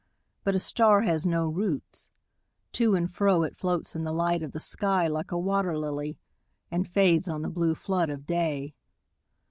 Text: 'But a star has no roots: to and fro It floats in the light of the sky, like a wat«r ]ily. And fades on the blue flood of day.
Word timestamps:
'But 0.43 0.55
a 0.55 0.57
star 0.57 1.01
has 1.01 1.27
no 1.27 1.47
roots: 1.47 2.09
to 2.71 2.95
and 2.95 3.07
fro 3.13 3.43
It 3.43 3.55
floats 3.55 3.95
in 3.95 4.03
the 4.03 4.11
light 4.11 4.41
of 4.41 4.51
the 4.51 4.59
sky, 4.59 5.05
like 5.05 5.31
a 5.31 5.37
wat«r 5.37 5.73
]ily. 5.75 6.17
And 6.71 6.89
fades 6.89 7.29
on 7.29 7.43
the 7.43 7.49
blue 7.51 7.75
flood 7.75 8.09
of 8.09 8.25
day. 8.25 8.73